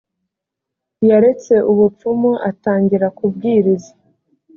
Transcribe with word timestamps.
yaretse 1.09 1.53
ubupfumu 1.71 2.31
atangira 2.49 3.07
kubwiriza 3.17 3.91